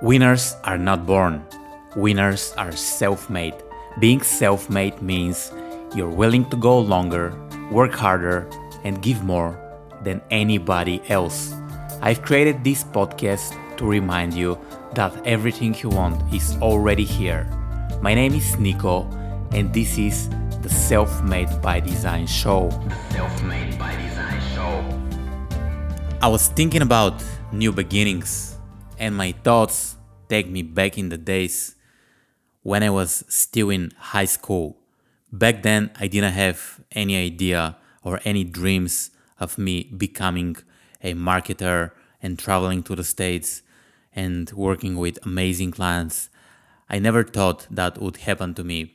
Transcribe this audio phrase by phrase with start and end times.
[0.00, 1.44] Winners are not born,
[1.96, 3.54] winners are self made.
[3.98, 5.50] Being self made means
[5.92, 7.34] you're willing to go longer,
[7.72, 8.48] work harder,
[8.84, 9.58] and give more
[10.04, 11.52] than anybody else.
[12.00, 14.56] I've created this podcast to remind you
[14.94, 17.48] that everything you want is already here.
[18.00, 19.02] My name is Nico,
[19.50, 20.28] and this is
[20.62, 22.68] the Self Made by Design Show.
[22.70, 25.58] The Self Made by Design Show.
[26.22, 27.20] I was thinking about
[27.50, 28.57] new beginnings,
[28.98, 29.96] and my thoughts
[30.28, 31.76] take me back in the days
[32.62, 34.76] when I was still in high school.
[35.32, 40.56] Back then, I didn't have any idea or any dreams of me becoming
[41.02, 43.62] a marketer and traveling to the States
[44.12, 46.28] and working with amazing clients.
[46.90, 48.94] I never thought that would happen to me.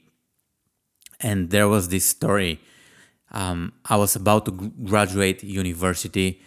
[1.20, 2.59] And there was this story.
[3.31, 4.51] Um, I was about to
[4.84, 6.41] graduate university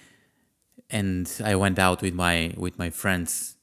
[0.91, 3.57] and I went out with my with my friends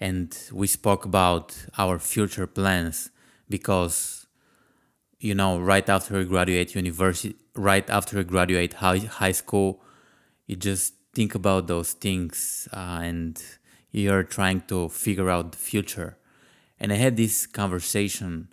[0.00, 3.10] and we spoke about our future plans
[3.48, 4.26] because
[5.20, 9.82] you know right after graduate university right after graduate high, high school
[10.46, 13.42] you just think about those things uh, and
[13.90, 16.16] you're trying to figure out the future.
[16.80, 18.48] And i had this conversation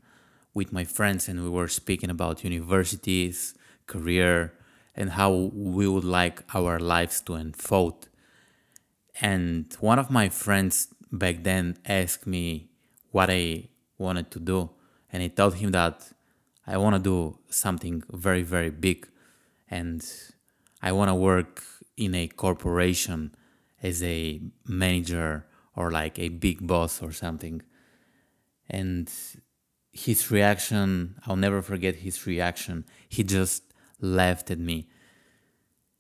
[0.54, 3.56] with my friends and we were speaking about universities
[3.88, 4.54] career
[5.00, 8.10] and how we would like our lives to unfold
[9.22, 12.70] and one of my friends back then asked me
[13.12, 14.70] what I wanted to do,
[15.12, 16.12] and I told him that
[16.66, 19.08] I want to do something very, very big,
[19.70, 20.06] and
[20.82, 21.64] I want to work
[21.98, 23.36] in a corporation
[23.84, 27.62] as a manager or like a big boss or something.
[28.70, 29.12] And
[29.92, 32.86] his reaction, I'll never forget his reaction.
[33.10, 33.64] He just
[34.02, 34.88] laughed at me.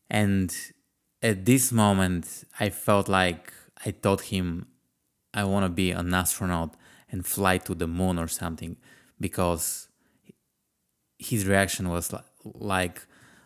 [0.10, 0.56] And
[1.22, 3.54] at this moment, I felt like
[3.86, 4.68] I told him
[5.34, 6.76] I want to be an astronaut
[7.12, 8.78] and fly to the moon or something
[9.20, 9.88] because
[11.18, 13.02] his reaction was like,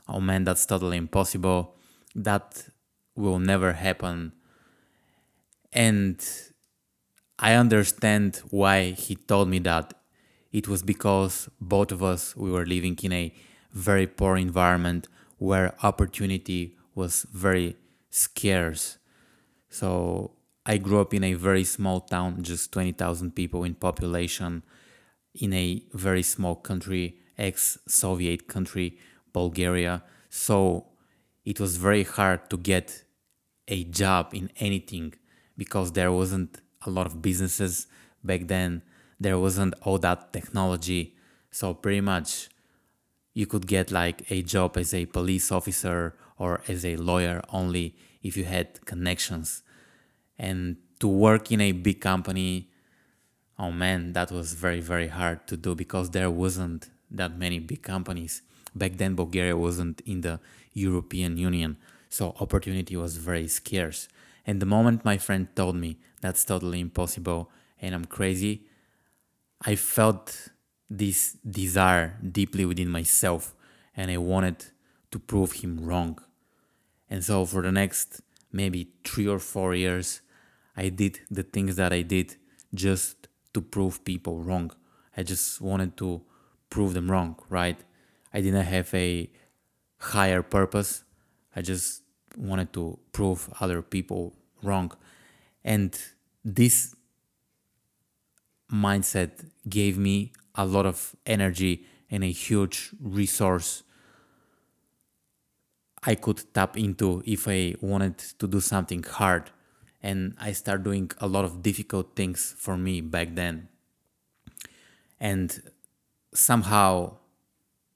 [0.08, 1.75] oh man, that's totally impossible.
[2.16, 2.69] That
[3.16, 4.34] will never happen.
[5.72, 6.24] And
[7.40, 9.94] I understand why he told me that.
[10.52, 13.34] It was because both of us we were living in a
[13.74, 15.08] very poor environment
[15.38, 17.76] where opportunity was very
[18.10, 18.98] scarce.
[19.70, 20.32] So
[20.66, 24.64] I grew up in a very small town, just 20,000 people in population,
[25.34, 28.98] in a very small country, ex Soviet country,
[29.34, 30.04] Bulgaria.
[30.30, 30.86] So
[31.44, 33.04] it was very hard to get
[33.68, 35.14] a job in anything
[35.58, 37.88] because there wasn't a lot of businesses
[38.24, 38.84] back then.
[39.20, 41.16] There wasn't all that technology.
[41.52, 42.50] So pretty much
[43.34, 47.96] you could get like a job as a police officer or as a lawyer only
[48.22, 49.64] if you had connections.
[50.38, 52.70] And to work in a big company
[53.60, 57.82] oh man that was very very hard to do because there wasn't that many big
[57.82, 58.42] companies.
[58.76, 60.40] Back then bulgaria wasn't in the
[60.74, 61.78] european union
[62.10, 64.08] so opportunity was very scarce.
[64.46, 67.50] And the moment my friend told me that's totally impossible
[67.82, 68.64] and i'm crazy
[69.62, 70.50] i felt
[70.98, 73.56] this desire deeply within myself
[73.96, 74.66] and i wanted
[75.12, 76.20] to prove him wrong
[77.09, 78.22] and so for the next
[78.52, 80.22] maybe three or four years
[80.76, 82.36] I did the things that I did
[82.74, 84.72] just to prove people wrong.
[85.16, 86.22] I just wanted to
[86.70, 87.78] prove them wrong, right?
[88.34, 89.30] I didn't have a
[90.00, 91.04] higher purpose.
[91.56, 92.02] I just
[92.36, 94.34] wanted to prove other people
[94.64, 94.92] wrong.
[95.64, 95.96] And
[96.44, 96.96] this
[98.72, 103.84] mindset gave me a lot of energy and a huge resource
[106.06, 109.52] I could tap into if I wanted to do something hard
[110.02, 113.69] and I started doing a lot of difficult things for me back then.
[115.19, 115.62] And
[116.34, 117.18] somehow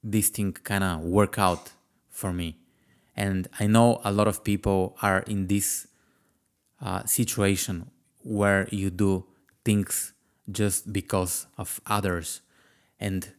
[0.02, 1.72] this thing kind of work out
[2.10, 2.56] for me.
[3.14, 5.86] And I know a lot of people are in this
[6.80, 7.90] uh, situation
[8.22, 9.26] where you do
[9.64, 10.14] things
[10.50, 12.40] just because of others,
[13.00, 13.32] and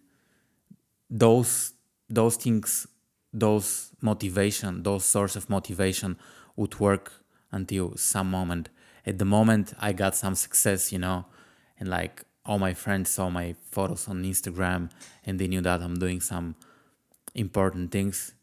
[1.09, 1.73] those
[2.09, 2.87] those things,
[3.33, 6.17] those motivation, those source of motivation
[6.55, 7.11] would work
[7.51, 8.69] until some moment.
[9.05, 11.25] At the moment, I got some success, you know,
[11.79, 14.89] and like all my friends saw my photos on Instagram
[15.25, 16.55] and they knew that I'm doing some
[17.35, 18.33] important things.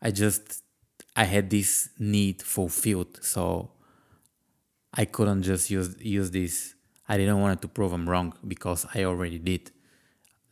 [0.00, 0.62] I just
[1.16, 3.70] I had this need fulfilled, so
[4.94, 6.74] I couldn't just use use this.
[7.08, 9.70] I didn't want to prove i'm wrong because I already did.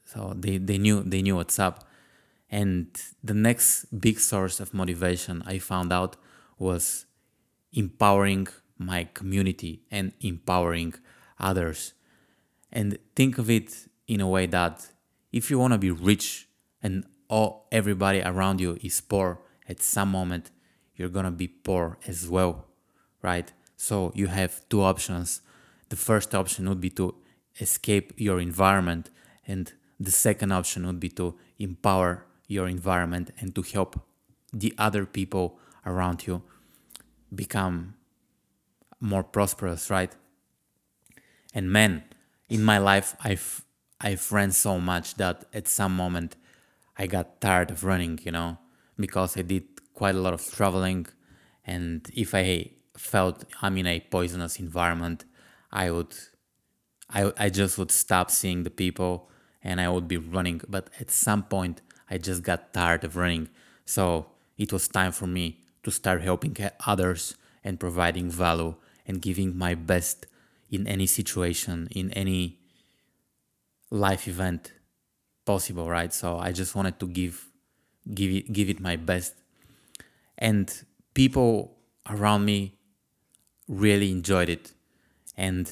[0.06, 1.84] So they, they knew they knew what's up.
[2.50, 2.86] And
[3.22, 6.16] the next big source of motivation I found out
[6.58, 7.04] was
[7.72, 8.46] empowering
[8.78, 10.94] my community and empowering
[11.38, 11.92] others.
[12.72, 14.88] And think of it in a way that
[15.32, 16.48] if you want to be rich
[16.82, 20.50] and all everybody around you is poor at some moment
[20.96, 22.64] you're going to be poor as well,
[23.22, 23.52] right?
[23.76, 25.42] So you have two options.
[25.90, 27.14] The first option would be to
[27.60, 29.10] escape your environment
[29.46, 34.00] and the second option would be to empower your environment and to help
[34.52, 36.42] the other people around you
[37.34, 37.94] become
[39.00, 40.12] more prosperous, right?
[41.54, 42.04] And man,
[42.48, 43.64] in my life, I've
[44.00, 46.36] I've ran so much that at some moment
[46.98, 48.58] I got tired of running, you know,
[48.98, 49.64] because I did
[49.94, 51.06] quite a lot of traveling,
[51.64, 55.24] and if I felt I'm in a poisonous environment,
[55.72, 56.14] I would,
[57.10, 59.30] I I just would stop seeing the people
[59.66, 60.60] and I would be running.
[60.68, 63.48] But at some point, I just got tired of running,
[63.84, 64.26] so
[64.56, 67.34] it was time for me to start helping others
[67.64, 68.76] and providing value
[69.06, 70.26] and giving my best
[70.70, 72.58] in any situation, in any
[73.90, 74.72] life event
[75.44, 76.12] possible, right?
[76.12, 77.50] So I just wanted to give
[78.14, 79.34] give it give it my best.
[80.38, 80.72] And
[81.12, 81.76] people
[82.08, 82.78] around me
[83.66, 84.72] really enjoyed it.
[85.36, 85.66] And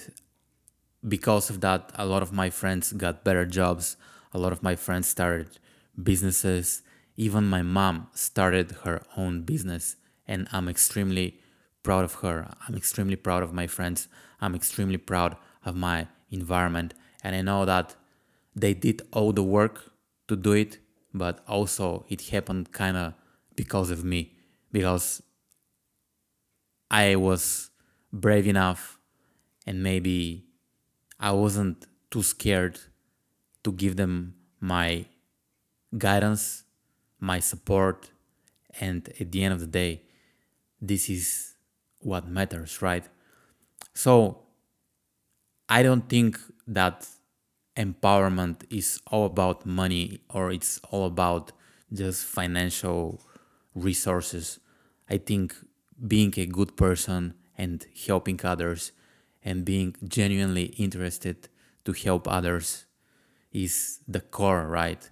[1.07, 3.97] because of that, a lot of my friends got better jobs.
[4.33, 5.59] A lot of my friends started
[6.03, 6.83] businesses.
[7.17, 9.97] Even my mom started her own business.
[10.27, 11.39] And I'm extremely
[11.83, 12.51] proud of her.
[12.67, 14.09] I'm extremely proud of my friends.
[14.41, 16.95] I'm extremely proud of my environment.
[17.23, 17.97] And I know that
[18.57, 19.93] they did all the work
[20.29, 20.79] to do it,
[21.13, 23.15] but also it happened kind of
[23.57, 24.33] because of me,
[24.73, 25.23] because
[26.91, 27.71] I was
[28.13, 28.99] brave enough
[29.67, 30.45] and maybe
[31.19, 32.79] I wasn't too scared
[33.65, 35.07] to give them my
[35.97, 36.65] guidance,
[37.21, 38.11] my support,
[38.81, 40.03] and at the end of the day,
[40.81, 41.57] this is
[42.01, 43.09] what matters, right?
[43.95, 44.43] So
[45.69, 47.07] I don't think that
[47.77, 51.53] empowerment is all about money or it's all about
[51.93, 53.23] just financial
[53.75, 54.61] resources.
[55.09, 55.55] I think
[56.07, 58.93] being a good person and helping others
[59.45, 61.49] and being genuinely interested
[61.85, 62.87] to help others
[63.53, 65.11] is the core, right?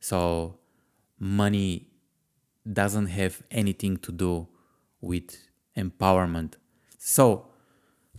[0.00, 0.58] So,
[1.18, 1.88] money
[2.70, 4.48] doesn't have anything to do
[5.00, 5.36] with
[5.76, 6.54] empowerment.
[6.98, 7.46] So,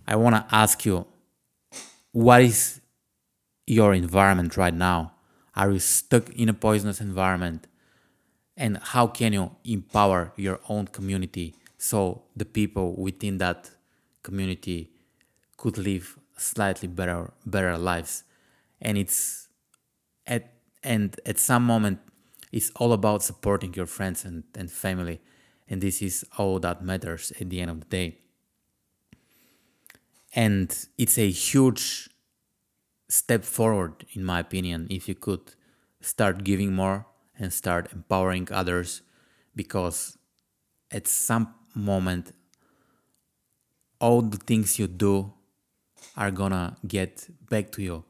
[0.07, 1.07] I want to ask you
[2.11, 2.79] what is
[3.67, 5.13] your environment right now?
[5.55, 7.67] Are you stuck in a poisonous environment?
[8.55, 13.69] And how can you empower your own community so the people within that
[14.23, 14.94] community
[15.65, 18.23] could live slightly better better lives?
[18.79, 19.47] And it's
[20.27, 20.53] at
[20.83, 21.99] and at some moment
[22.51, 25.19] it's all about supporting your friends and, and family.
[25.67, 28.17] And this is all that matters at the end of the day.
[30.35, 30.67] And
[30.97, 32.09] it's a huge
[33.09, 35.55] step forward, in my opinion, if you could
[36.01, 37.07] start giving more
[37.39, 39.01] and start empowering others
[39.55, 40.17] because
[40.91, 42.31] at some moment
[43.99, 45.33] all the things you do
[46.15, 48.03] are gonna get back to you.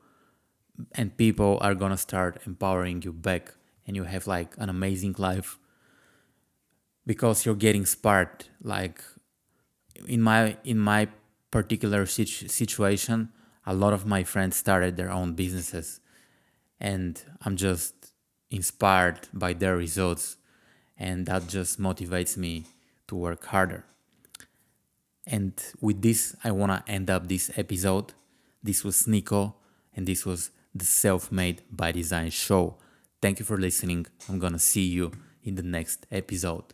[0.94, 3.54] And people are gonna start empowering you back
[3.88, 5.58] and you have like an amazing life.
[7.06, 9.02] Because you're getting inspired like
[10.08, 11.08] in my in my
[11.52, 13.30] particular situ- situation
[13.66, 16.00] a lot of my friends started their own businesses.
[16.80, 17.94] And i'm just
[18.52, 20.38] inspired by their results
[20.98, 22.66] and that just motivates me
[23.08, 23.86] to work harder
[25.28, 28.14] and with this i want to end up this episode.
[28.64, 29.56] This was nico
[29.96, 32.78] and this was the self-made by design show.
[33.22, 34.08] Thank you for listening.
[34.28, 35.12] I'm gonna see you
[35.44, 36.74] in the next episode